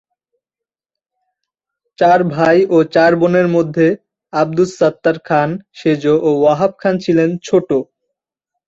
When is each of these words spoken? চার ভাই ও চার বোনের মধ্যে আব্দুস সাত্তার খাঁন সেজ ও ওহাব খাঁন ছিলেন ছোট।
চার 1.99 2.19
ভাই 2.33 2.57
ও 2.69 2.77
চার 2.93 3.11
বোনের 3.21 3.47
মধ্যে 3.55 3.87
আব্দুস 4.33 4.69
সাত্তার 4.79 5.17
খাঁন 5.27 5.49
সেজ 5.79 6.03
ও 6.19 6.31
ওহাব 6.41 6.71
খাঁন 6.81 6.95
ছিলেন 7.03 7.29
ছোট। 7.47 7.69